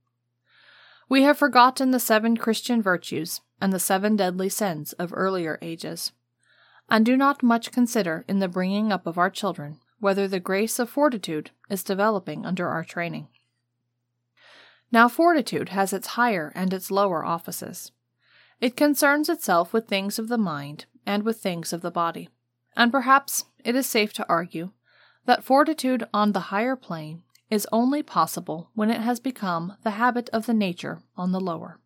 We 1.08 1.22
have 1.22 1.38
forgotten 1.38 1.92
the 1.92 2.00
seven 2.00 2.36
Christian 2.36 2.82
virtues 2.82 3.40
and 3.60 3.72
the 3.72 3.78
seven 3.78 4.16
deadly 4.16 4.48
sins 4.48 4.92
of 4.94 5.12
earlier 5.14 5.58
ages, 5.62 6.12
and 6.88 7.06
do 7.06 7.16
not 7.16 7.42
much 7.42 7.70
consider 7.70 8.24
in 8.26 8.40
the 8.40 8.48
bringing 8.48 8.90
up 8.90 9.06
of 9.06 9.18
our 9.18 9.30
children 9.30 9.78
whether 10.00 10.26
the 10.26 10.40
grace 10.40 10.78
of 10.78 10.88
fortitude 10.88 11.50
is 11.68 11.84
developing 11.84 12.46
under 12.46 12.68
our 12.68 12.82
training. 12.82 13.28
Now, 14.92 15.08
fortitude 15.08 15.68
has 15.70 15.92
its 15.92 16.08
higher 16.08 16.52
and 16.54 16.72
its 16.72 16.90
lower 16.90 17.24
offices. 17.24 17.92
It 18.60 18.76
concerns 18.76 19.28
itself 19.28 19.72
with 19.72 19.88
things 19.88 20.18
of 20.18 20.28
the 20.28 20.38
mind 20.38 20.86
and 21.06 21.22
with 21.22 21.40
things 21.40 21.72
of 21.72 21.80
the 21.80 21.90
body, 21.90 22.28
and 22.76 22.92
perhaps 22.92 23.44
it 23.64 23.74
is 23.74 23.86
safe 23.86 24.12
to 24.14 24.28
argue 24.28 24.70
that 25.26 25.44
fortitude 25.44 26.04
on 26.12 26.32
the 26.32 26.48
higher 26.50 26.76
plane 26.76 27.22
is 27.50 27.66
only 27.72 28.02
possible 28.02 28.70
when 28.74 28.90
it 28.90 29.00
has 29.00 29.20
become 29.20 29.76
the 29.82 29.92
habit 29.92 30.28
of 30.30 30.46
the 30.46 30.54
nature 30.54 31.02
on 31.16 31.32
the 31.32 31.40
lower. 31.40 31.78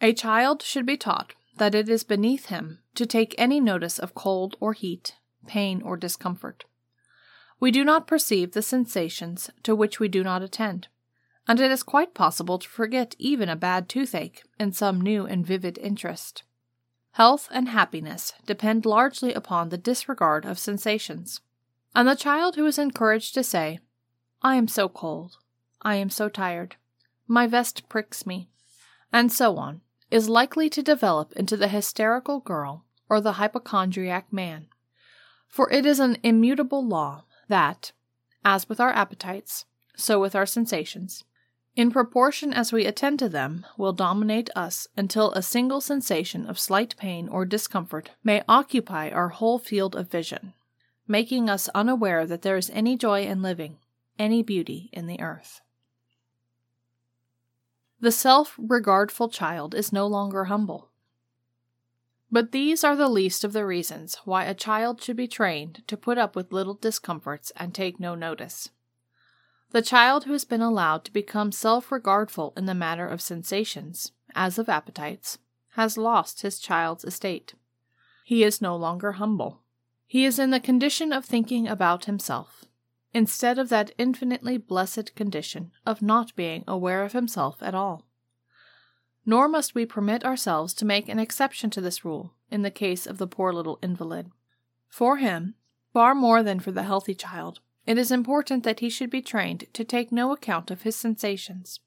A 0.00 0.12
child 0.12 0.62
should 0.62 0.86
be 0.86 0.96
taught 0.96 1.34
that 1.56 1.74
it 1.74 1.88
is 1.88 2.04
beneath 2.04 2.46
him 2.46 2.80
to 2.94 3.06
take 3.06 3.34
any 3.38 3.60
notice 3.60 3.98
of 3.98 4.14
cold 4.14 4.56
or 4.60 4.72
heat, 4.72 5.14
pain 5.46 5.82
or 5.82 5.96
discomfort. 5.96 6.64
We 7.60 7.70
do 7.70 7.84
not 7.84 8.06
perceive 8.06 8.52
the 8.52 8.62
sensations 8.62 9.50
to 9.62 9.74
which 9.74 10.00
we 10.00 10.08
do 10.08 10.22
not 10.22 10.42
attend, 10.42 10.88
and 11.46 11.60
it 11.60 11.70
is 11.70 11.82
quite 11.82 12.14
possible 12.14 12.58
to 12.58 12.68
forget 12.68 13.14
even 13.18 13.48
a 13.48 13.56
bad 13.56 13.88
toothache 13.88 14.42
in 14.58 14.72
some 14.72 15.00
new 15.00 15.26
and 15.26 15.46
vivid 15.46 15.78
interest. 15.78 16.42
Health 17.12 17.48
and 17.52 17.68
happiness 17.68 18.32
depend 18.46 18.86
largely 18.86 19.34
upon 19.34 19.68
the 19.68 19.78
disregard 19.78 20.44
of 20.44 20.58
sensations, 20.58 21.40
and 21.94 22.08
the 22.08 22.16
child 22.16 22.56
who 22.56 22.66
is 22.66 22.78
encouraged 22.78 23.34
to 23.34 23.44
say, 23.44 23.78
I 24.42 24.56
am 24.56 24.68
so 24.68 24.88
cold, 24.88 25.36
I 25.82 25.96
am 25.96 26.10
so 26.10 26.28
tired, 26.28 26.76
my 27.28 27.46
vest 27.46 27.88
pricks 27.88 28.26
me, 28.26 28.48
and 29.12 29.30
so 29.30 29.56
on, 29.56 29.80
is 30.10 30.28
likely 30.28 30.68
to 30.70 30.82
develop 30.82 31.32
into 31.34 31.56
the 31.56 31.68
hysterical 31.68 32.40
girl 32.40 32.84
or 33.08 33.20
the 33.20 33.32
hypochondriac 33.34 34.32
man. 34.32 34.66
For 35.46 35.70
it 35.70 35.86
is 35.86 36.00
an 36.00 36.18
immutable 36.22 36.84
law 36.84 37.24
that, 37.48 37.92
as 38.44 38.68
with 38.68 38.80
our 38.80 38.92
appetites, 38.92 39.66
so 39.96 40.20
with 40.20 40.34
our 40.34 40.46
sensations, 40.46 41.24
in 41.76 41.90
proportion 41.90 42.52
as 42.52 42.72
we 42.72 42.86
attend 42.86 43.18
to 43.18 43.28
them, 43.28 43.66
will 43.76 43.92
dominate 43.92 44.48
us 44.54 44.86
until 44.96 45.32
a 45.32 45.42
single 45.42 45.80
sensation 45.80 46.46
of 46.46 46.58
slight 46.58 46.96
pain 46.96 47.28
or 47.28 47.44
discomfort 47.44 48.10
may 48.22 48.44
occupy 48.48 49.10
our 49.10 49.30
whole 49.30 49.58
field 49.58 49.96
of 49.96 50.10
vision, 50.10 50.52
making 51.08 51.50
us 51.50 51.68
unaware 51.74 52.26
that 52.26 52.42
there 52.42 52.56
is 52.56 52.70
any 52.70 52.96
joy 52.96 53.22
in 53.22 53.42
living, 53.42 53.78
any 54.18 54.42
beauty 54.42 54.88
in 54.92 55.06
the 55.06 55.20
earth. 55.20 55.60
The 58.00 58.12
self 58.12 58.54
regardful 58.56 59.30
child 59.30 59.74
is 59.74 59.92
no 59.92 60.06
longer 60.06 60.44
humble. 60.44 60.90
But 62.30 62.52
these 62.52 62.84
are 62.84 62.96
the 62.96 63.08
least 63.08 63.44
of 63.44 63.52
the 63.52 63.66
reasons 63.66 64.16
why 64.24 64.44
a 64.44 64.54
child 64.54 65.02
should 65.02 65.16
be 65.16 65.28
trained 65.28 65.82
to 65.86 65.96
put 65.96 66.18
up 66.18 66.36
with 66.36 66.52
little 66.52 66.74
discomforts 66.74 67.50
and 67.56 67.74
take 67.74 67.98
no 67.98 68.14
notice. 68.14 68.70
The 69.74 69.82
child 69.82 70.22
who 70.22 70.32
has 70.32 70.44
been 70.44 70.60
allowed 70.62 71.04
to 71.04 71.12
become 71.12 71.50
self 71.50 71.90
regardful 71.90 72.52
in 72.56 72.66
the 72.66 72.76
matter 72.76 73.08
of 73.08 73.20
sensations, 73.20 74.12
as 74.32 74.56
of 74.56 74.68
appetites, 74.68 75.38
has 75.70 75.98
lost 75.98 76.42
his 76.42 76.60
child's 76.60 77.04
estate. 77.04 77.54
He 78.24 78.44
is 78.44 78.62
no 78.62 78.76
longer 78.76 79.14
humble. 79.14 79.62
He 80.06 80.24
is 80.24 80.38
in 80.38 80.50
the 80.50 80.60
condition 80.60 81.12
of 81.12 81.24
thinking 81.24 81.66
about 81.66 82.04
himself, 82.04 82.66
instead 83.12 83.58
of 83.58 83.68
that 83.70 83.90
infinitely 83.98 84.58
blessed 84.58 85.16
condition 85.16 85.72
of 85.84 86.00
not 86.00 86.36
being 86.36 86.62
aware 86.68 87.02
of 87.02 87.10
himself 87.10 87.60
at 87.60 87.74
all. 87.74 88.06
Nor 89.26 89.48
must 89.48 89.74
we 89.74 89.84
permit 89.84 90.24
ourselves 90.24 90.72
to 90.74 90.84
make 90.84 91.08
an 91.08 91.18
exception 91.18 91.68
to 91.70 91.80
this 91.80 92.04
rule 92.04 92.32
in 92.48 92.62
the 92.62 92.70
case 92.70 93.08
of 93.08 93.18
the 93.18 93.26
poor 93.26 93.52
little 93.52 93.80
invalid. 93.82 94.30
For 94.88 95.16
him, 95.16 95.56
far 95.92 96.14
more 96.14 96.44
than 96.44 96.60
for 96.60 96.70
the 96.70 96.84
healthy 96.84 97.16
child, 97.16 97.58
it 97.86 97.98
is 97.98 98.10
important 98.10 98.64
that 98.64 98.80
he 98.80 98.88
should 98.88 99.10
be 99.10 99.22
trained 99.22 99.66
to 99.72 99.84
take 99.84 100.10
no 100.10 100.32
account 100.32 100.70
of 100.70 100.82
his 100.82 100.96
sensations. 100.96 101.80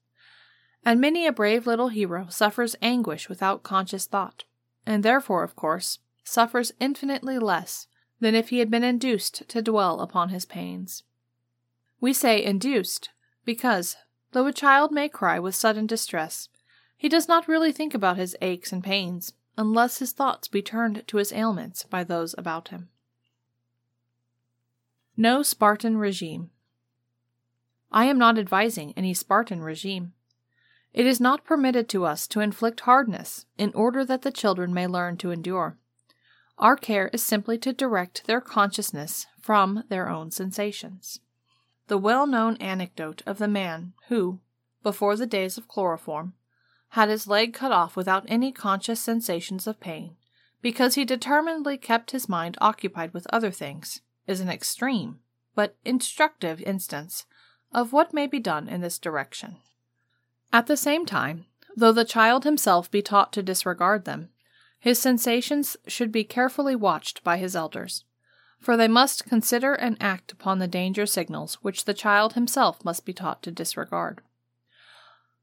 And 0.84 1.00
many 1.00 1.26
a 1.26 1.32
brave 1.32 1.66
little 1.66 1.88
hero 1.88 2.26
suffers 2.30 2.76
anguish 2.80 3.28
without 3.28 3.62
conscious 3.62 4.06
thought, 4.06 4.44
and 4.86 5.02
therefore, 5.02 5.42
of 5.42 5.56
course, 5.56 5.98
suffers 6.22 6.72
infinitely 6.78 7.38
less 7.38 7.86
than 8.20 8.34
if 8.34 8.50
he 8.50 8.58
had 8.58 8.70
been 8.70 8.84
induced 8.84 9.48
to 9.48 9.62
dwell 9.62 10.00
upon 10.00 10.28
his 10.28 10.44
pains. 10.44 11.02
We 12.00 12.12
say 12.12 12.42
induced 12.42 13.10
because, 13.44 13.96
though 14.32 14.46
a 14.46 14.52
child 14.52 14.92
may 14.92 15.08
cry 15.08 15.38
with 15.38 15.54
sudden 15.54 15.86
distress, 15.86 16.48
he 16.96 17.08
does 17.08 17.28
not 17.28 17.48
really 17.48 17.72
think 17.72 17.94
about 17.94 18.16
his 18.16 18.36
aches 18.40 18.72
and 18.72 18.82
pains 18.82 19.32
unless 19.56 19.98
his 19.98 20.12
thoughts 20.12 20.48
be 20.48 20.62
turned 20.62 21.06
to 21.08 21.16
his 21.16 21.32
ailments 21.32 21.82
by 21.84 22.04
those 22.04 22.34
about 22.38 22.68
him. 22.68 22.88
No 25.20 25.42
Spartan 25.42 25.96
regime. 25.96 26.50
I 27.90 28.04
am 28.04 28.18
not 28.18 28.38
advising 28.38 28.92
any 28.96 29.12
Spartan 29.14 29.64
regime. 29.64 30.12
It 30.94 31.06
is 31.06 31.18
not 31.18 31.44
permitted 31.44 31.88
to 31.88 32.04
us 32.04 32.28
to 32.28 32.38
inflict 32.38 32.82
hardness 32.82 33.44
in 33.56 33.72
order 33.74 34.04
that 34.04 34.22
the 34.22 34.30
children 34.30 34.72
may 34.72 34.86
learn 34.86 35.16
to 35.16 35.32
endure. 35.32 35.76
Our 36.56 36.76
care 36.76 37.08
is 37.08 37.20
simply 37.20 37.58
to 37.58 37.72
direct 37.72 38.28
their 38.28 38.40
consciousness 38.40 39.26
from 39.40 39.82
their 39.88 40.08
own 40.08 40.30
sensations. 40.30 41.18
The 41.88 41.98
well 41.98 42.28
known 42.28 42.56
anecdote 42.58 43.22
of 43.26 43.38
the 43.38 43.48
man 43.48 43.94
who, 44.06 44.38
before 44.84 45.16
the 45.16 45.26
days 45.26 45.58
of 45.58 45.66
chloroform, 45.66 46.34
had 46.90 47.08
his 47.08 47.26
leg 47.26 47.52
cut 47.52 47.72
off 47.72 47.96
without 47.96 48.24
any 48.28 48.52
conscious 48.52 49.00
sensations 49.00 49.66
of 49.66 49.80
pain, 49.80 50.14
because 50.62 50.94
he 50.94 51.04
determinedly 51.04 51.76
kept 51.76 52.12
his 52.12 52.28
mind 52.28 52.56
occupied 52.60 53.12
with 53.12 53.26
other 53.32 53.50
things, 53.50 54.00
is 54.28 54.40
an 54.40 54.48
extreme, 54.48 55.18
but 55.54 55.74
instructive 55.84 56.60
instance 56.62 57.26
of 57.72 57.92
what 57.92 58.14
may 58.14 58.26
be 58.26 58.38
done 58.38 58.68
in 58.68 58.80
this 58.80 58.98
direction. 58.98 59.56
At 60.52 60.66
the 60.66 60.76
same 60.76 61.04
time, 61.04 61.46
though 61.76 61.92
the 61.92 62.04
child 62.04 62.44
himself 62.44 62.90
be 62.90 63.02
taught 63.02 63.32
to 63.32 63.42
disregard 63.42 64.04
them, 64.04 64.28
his 64.78 64.98
sensations 64.98 65.76
should 65.86 66.12
be 66.12 66.24
carefully 66.24 66.76
watched 66.76 67.24
by 67.24 67.38
his 67.38 67.56
elders, 67.56 68.04
for 68.60 68.76
they 68.76 68.88
must 68.88 69.26
consider 69.26 69.74
and 69.74 69.96
act 70.00 70.32
upon 70.32 70.58
the 70.58 70.68
danger 70.68 71.06
signals 71.06 71.56
which 71.62 71.84
the 71.84 71.94
child 71.94 72.34
himself 72.34 72.84
must 72.84 73.04
be 73.04 73.12
taught 73.12 73.42
to 73.42 73.50
disregard. 73.50 74.20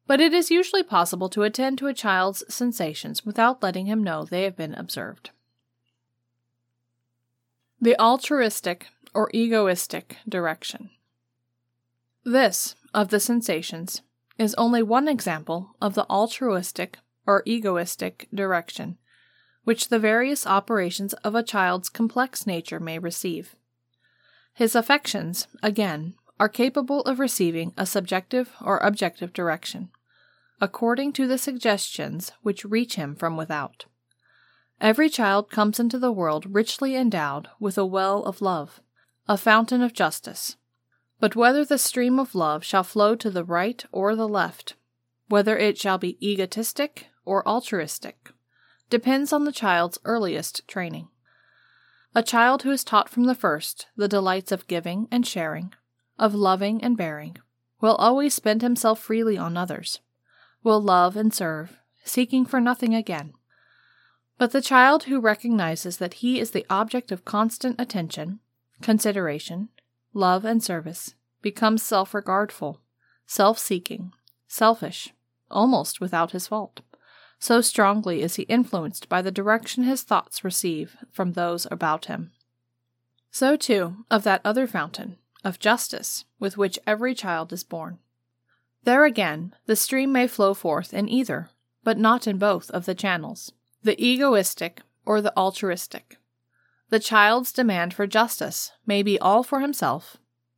But 0.08 0.22
it 0.22 0.34
is 0.34 0.52
usually 0.52 0.84
possible 0.84 1.30
to 1.30 1.44
attend 1.44 1.78
to 1.80 1.88
a 1.88 1.94
child's 1.94 2.44
sensations 2.54 3.26
without 3.26 3.64
letting 3.64 3.88
him 3.88 4.04
know 4.04 4.24
they 4.24 4.44
have 4.44 4.56
been 4.56 4.76
observed. 4.76 5.32
The 7.80 8.00
altruistic 8.00 8.88
or 9.14 9.30
egoistic 9.34 10.18
direction. 10.28 10.90
This, 12.24 12.76
of 12.94 13.10
the 13.10 13.20
sensations, 13.20 14.02
is 14.38 14.56
only 14.56 14.82
one 14.82 15.08
example 15.08 15.76
of 15.82 15.94
the 15.94 16.06
altruistic 16.10 16.98
or 17.26 17.44
egoistic 17.46 18.28
direction 18.34 18.98
which 19.66 19.90
the 19.90 20.00
various 20.00 20.48
operations 20.48 21.14
of 21.16 21.36
a 21.36 21.44
child's 21.44 21.90
complex 21.90 22.48
nature 22.48 22.80
may 22.80 22.98
receive. 22.98 23.56
His 24.54 24.76
affections, 24.76 25.48
again, 25.62 26.14
are 26.40 26.48
capable 26.48 27.02
of 27.02 27.20
receiving 27.20 27.74
a 27.76 27.86
subjective 27.86 28.54
or 28.62 28.78
objective 28.78 29.34
direction, 29.34 29.90
according 30.62 31.12
to 31.14 31.28
the 31.28 31.38
suggestions 31.38 32.32
which 32.42 32.64
reach 32.64 32.96
him 32.96 33.16
from 33.16 33.36
without. 33.36 33.86
Every 34.82 35.10
child 35.10 35.50
comes 35.50 35.80
into 35.80 35.98
the 35.98 36.12
world 36.12 36.54
richly 36.54 36.96
endowed 36.96 37.48
with 37.60 37.78
a 37.78 37.86
well 37.86 38.24
of 38.24 38.42
love, 38.42 38.82
a 39.28 39.38
fountain 39.38 39.82
of 39.82 39.94
justice. 39.94 40.58
But 41.20 41.36
whether 41.36 41.64
the 41.64 41.78
stream 41.78 42.20
of 42.20 42.36
love 42.36 42.64
shall 42.64 42.84
flow 42.84 43.16
to 43.16 43.30
the 43.30 43.46
right 43.46 43.84
or 43.92 44.16
the 44.16 44.28
left, 44.28 44.76
whether 45.28 45.58
it 45.58 45.78
shall 45.78 45.98
be 45.98 46.18
egotistic 46.22 47.08
or 47.24 47.48
altruistic, 47.48 48.32
depends 48.90 49.32
on 49.32 49.46
the 49.46 49.52
child's 49.52 49.98
earliest 50.04 50.68
training. 50.68 51.08
A 52.14 52.22
child 52.22 52.64
who 52.64 52.72
is 52.72 52.84
taught 52.84 53.10
from 53.10 53.26
the 53.26 53.36
first 53.36 53.88
the 53.96 54.08
delights 54.08 54.52
of 54.52 54.68
giving 54.68 55.08
and 55.10 55.26
sharing, 55.26 55.74
of 56.20 56.36
loving 56.36 56.84
and 56.84 56.98
bearing, 56.98 57.38
will 57.82 57.96
always 57.96 58.34
spend 58.34 58.62
himself 58.62 59.00
freely 59.00 59.38
on 59.38 59.58
others, 59.58 60.00
will 60.64 60.82
love 60.82 61.16
and 61.16 61.34
serve, 61.34 61.78
seeking 62.04 62.46
for 62.46 62.60
nothing 62.60 62.94
again. 62.94 63.34
But 64.38 64.52
the 64.52 64.62
child 64.62 65.04
who 65.04 65.20
recognizes 65.20 65.98
that 65.98 66.16
he 66.16 66.40
is 66.40 66.52
the 66.52 66.66
object 66.70 67.12
of 67.12 67.26
constant 67.26 67.80
attention, 67.80 68.40
consideration, 68.82 69.70
love, 70.14 70.44
and 70.44 70.62
service 70.62 71.16
becomes 71.42 71.82
self 71.82 72.14
regardful, 72.14 72.82
self 73.26 73.58
seeking, 73.58 74.12
selfish, 74.48 75.14
almost 75.50 76.02
without 76.02 76.32
his 76.32 76.48
fault. 76.48 76.82
So 77.40 77.62
strongly 77.62 78.22
is 78.22 78.36
he 78.36 78.44
influenced 78.44 79.08
by 79.08 79.22
the 79.22 79.32
direction 79.32 79.84
his 79.84 80.04
thoughts 80.04 80.44
receive 80.44 80.98
from 81.12 81.34
those 81.34 81.68
about 81.70 82.06
him. 82.06 82.32
So, 83.32 83.56
too, 83.56 84.06
of 84.10 84.24
that 84.24 84.42
other 84.46 84.66
fountain, 84.66 85.18
of 85.44 85.60
justice, 85.60 86.26
with 86.40 86.58
which 86.58 86.80
every 86.88 87.14
child 87.14 87.52
is 87.52 87.64
born. 87.64 88.00
There 88.84 89.04
again, 89.04 89.54
the 89.66 89.76
stream 89.76 90.12
may 90.12 90.28
flow 90.28 90.54
forth 90.54 90.94
in 90.94 91.10
either, 91.10 91.50
but 91.84 91.98
not 91.98 92.28
in 92.28 92.38
both 92.38 92.72
of 92.72 92.86
the 92.86 92.96
channels, 92.96 93.52
the 93.86 94.04
egoistic 94.04 94.82
or 95.06 95.22
the 95.22 95.32
altruistic. 95.38 96.18
The 96.90 97.00
child's 97.00 97.54
demand 97.54 97.94
for 97.94 98.08
justice 98.08 98.72
may 98.84 99.04
be 99.04 99.20
all 99.20 99.44
for 99.44 99.60
himself, 99.60 100.18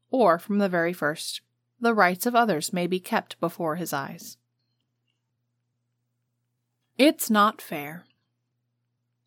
or 0.10 0.40
from 0.40 0.60
the 0.60 0.70
very 0.70 0.94
first, 0.94 1.42
the 1.78 1.94
rights 1.94 2.26
of 2.26 2.36
others 2.36 2.72
may 2.72 2.88
be 2.88 3.02
kept 3.02 3.38
before 3.42 3.76
his 3.76 3.92
eyes. 3.92 4.38
It's 6.98 7.30
not 7.30 7.62
fair. 7.62 8.06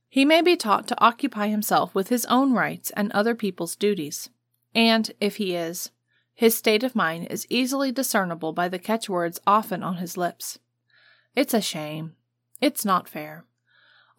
He 0.08 0.24
may 0.24 0.40
be 0.40 0.56
taught 0.56 0.88
to 0.88 1.00
occupy 1.00 1.48
himself 1.48 1.94
with 1.94 2.08
his 2.08 2.24
own 2.24 2.54
rights 2.54 2.90
and 2.96 3.12
other 3.12 3.34
people's 3.34 3.76
duties, 3.76 4.30
and, 4.74 5.10
if 5.20 5.36
he 5.36 5.54
is, 5.54 5.90
his 6.32 6.56
state 6.56 6.82
of 6.82 6.96
mind 6.96 7.26
is 7.28 7.46
easily 7.50 7.92
discernible 7.92 8.54
by 8.54 8.66
the 8.66 8.78
catchwords 8.78 9.38
often 9.46 9.82
on 9.82 9.96
his 9.96 10.16
lips. 10.16 10.58
It's 11.36 11.52
a 11.52 11.60
shame. 11.60 12.14
It's 12.62 12.82
not 12.86 13.06
fair. 13.06 13.44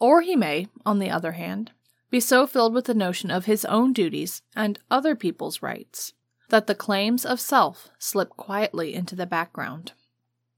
Or 0.01 0.21
he 0.21 0.35
may, 0.35 0.67
on 0.85 0.99
the 0.99 1.09
other 1.09 1.31
hand, 1.31 1.71
be 2.09 2.19
so 2.19 2.45
filled 2.45 2.73
with 2.73 2.83
the 2.83 2.93
notion 2.93 3.31
of 3.31 3.45
his 3.45 3.63
own 3.63 3.93
duties 3.93 4.41
and 4.53 4.79
other 4.91 5.15
people's 5.15 5.61
rights 5.61 6.11
that 6.49 6.67
the 6.67 6.75
claims 6.75 7.25
of 7.25 7.39
self 7.39 7.89
slip 7.97 8.31
quietly 8.31 8.93
into 8.93 9.15
the 9.15 9.25
background. 9.25 9.93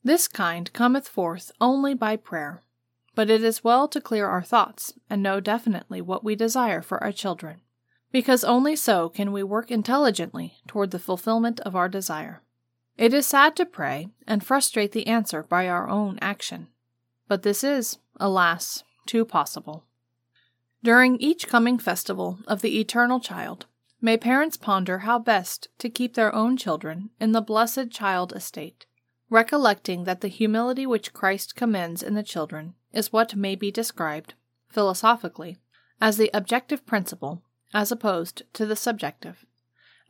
This 0.03 0.27
kind 0.27 0.73
cometh 0.73 1.07
forth 1.07 1.51
only 1.61 1.93
by 1.93 2.15
prayer 2.15 2.63
but 3.15 3.29
it 3.29 3.43
is 3.43 3.63
well 3.63 3.87
to 3.87 4.01
clear 4.01 4.27
our 4.27 4.41
thoughts 4.41 4.93
and 5.09 5.21
know 5.21 5.39
definitely 5.39 6.01
what 6.01 6.23
we 6.23 6.35
desire 6.35 6.81
for 6.81 7.03
our 7.03 7.11
children, 7.11 7.61
because 8.11 8.43
only 8.43 8.75
so 8.75 9.09
can 9.09 9.31
we 9.31 9.43
work 9.43 9.69
intelligently 9.69 10.55
toward 10.67 10.91
the 10.91 10.99
fulfillment 10.99 11.59
of 11.61 11.75
our 11.75 11.89
desire. 11.89 12.41
It 12.97 13.13
is 13.13 13.25
sad 13.25 13.55
to 13.57 13.65
pray 13.65 14.09
and 14.27 14.43
frustrate 14.43 14.91
the 14.91 15.07
answer 15.07 15.43
by 15.43 15.67
our 15.67 15.89
own 15.89 16.17
action, 16.21 16.67
but 17.27 17.43
this 17.43 17.63
is, 17.63 17.97
alas, 18.19 18.83
too 19.05 19.25
possible. 19.25 19.85
During 20.83 21.17
each 21.17 21.47
coming 21.47 21.79
festival 21.79 22.39
of 22.47 22.61
the 22.61 22.79
Eternal 22.79 23.19
Child, 23.19 23.67
may 24.01 24.17
parents 24.17 24.57
ponder 24.57 24.99
how 24.99 25.17
best 25.17 25.69
to 25.77 25.89
keep 25.89 26.13
their 26.13 26.35
own 26.35 26.57
children 26.57 27.09
in 27.21 27.31
the 27.31 27.41
blessed 27.41 27.89
child 27.89 28.33
estate, 28.33 28.85
recollecting 29.29 30.03
that 30.03 30.19
the 30.19 30.27
humility 30.27 30.85
which 30.85 31.13
Christ 31.13 31.55
commends 31.55 32.03
in 32.03 32.15
the 32.15 32.21
children 32.21 32.75
is 32.91 33.13
what 33.13 33.35
may 33.35 33.55
be 33.55 33.71
described, 33.71 34.33
philosophically, 34.67 35.57
as 36.01 36.17
the 36.17 36.29
objective 36.33 36.85
principle 36.85 37.41
as 37.73 37.91
opposed 37.91 38.43
to 38.53 38.65
the 38.65 38.75
subjective, 38.75 39.45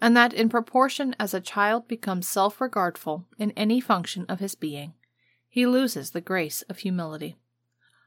and 0.02 0.18
that 0.18 0.34
in 0.34 0.50
proportion 0.50 1.16
as 1.20 1.34
a 1.34 1.40
child 1.40 1.88
becomes 1.88 2.28
self 2.28 2.60
regardful 2.60 3.26
in 3.38 3.52
any 3.52 3.80
function 3.80 4.26
of 4.28 4.40
his 4.40 4.56
being, 4.56 4.94
he 5.48 5.68
loses 5.68 6.12
the 6.12 6.20
grace 6.20 6.64
of 6.64 6.80
humility. 6.80 7.38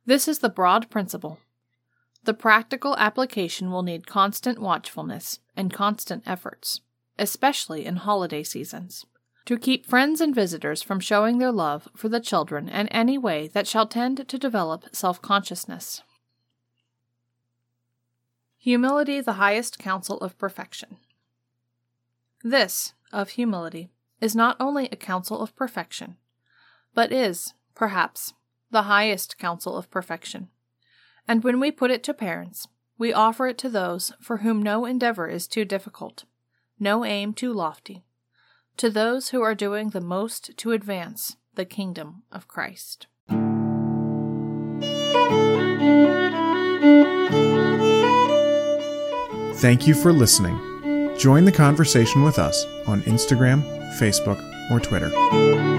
This 0.07 0.29
is 0.29 0.39
the 0.39 0.49
broad 0.49 0.89
principle. 0.89 1.41
The 2.25 2.35
practical 2.35 2.97
application 2.97 3.71
will 3.71 3.83
need 3.83 4.07
constant 4.07 4.59
watchfulness 4.59 5.41
and 5.57 5.73
constant 5.73 6.23
efforts, 6.27 6.81
especially 7.19 7.85
in 7.85 7.97
holiday 7.97 8.43
seasons 8.43 9.05
to 9.47 9.57
keep 9.57 9.87
friends 9.87 10.21
and 10.21 10.35
visitors 10.35 10.83
from 10.83 11.01
showing 11.01 11.39
their 11.39 11.53
love 11.53 11.89
for 11.97 12.09
the 12.09 12.21
children 12.21 12.69
in 12.69 12.89
any 12.89 13.17
way 13.17 13.47
that 13.49 13.67
shall 13.67 13.87
tend 13.87 14.29
to 14.29 14.39
develop 14.39 14.85
self 14.93 15.23
consciousness. 15.23 16.03
Humility, 18.59 19.21
the 19.21 19.35
highest 19.35 19.79
counsel 19.79 20.19
of 20.19 20.37
perfection. 20.37 20.97
This, 22.43 22.95
of 23.13 23.31
humility, 23.31 23.91
is 24.21 24.35
not 24.35 24.57
only 24.59 24.89
a 24.91 24.97
counsel 24.97 25.41
of 25.41 25.55
perfection, 25.55 26.17
but 26.93 27.13
is, 27.13 27.55
perhaps, 27.75 28.35
the 28.77 28.83
highest 28.83 29.39
counsel 29.39 29.75
of 29.75 29.91
perfection. 29.91 30.49
And 31.27 31.43
when 31.43 31.61
we 31.61 31.71
put 31.71 31.91
it 31.91 32.03
to 32.03 32.13
parents, 32.13 32.69
we 32.99 33.11
offer 33.11 33.47
it 33.47 33.57
to 33.57 33.71
those 33.71 34.13
for 34.21 34.39
whom 34.39 34.63
no 34.63 34.85
endeavor 34.85 35.29
is 35.29 35.47
too 35.47 35.65
difficult, 35.65 36.25
no 36.79 37.03
aim 37.03 37.33
too 37.33 37.55
lofty, 37.55 38.05
to 38.77 38.91
those 38.91 39.31
who 39.31 39.41
are 39.41 39.55
doing 39.55 39.89
the 39.89 40.01
most 40.03 40.55
to 40.59 40.73
advance 40.73 41.39
the 41.55 41.65
kingdom 41.65 42.25
of 42.31 42.49
Christ. 42.49 43.07
Thank 49.55 49.87
you 49.87 49.95
for 49.95 50.13
listening. 50.13 51.17
Join 51.17 51.47
the 51.47 51.53
conversation 51.53 52.23
with 52.23 52.39
us 52.39 52.67
on 52.87 53.01
Instagram, 53.05 53.63
Facebook, 53.99 54.71
or 54.71 54.81
Twitter. 54.81 55.76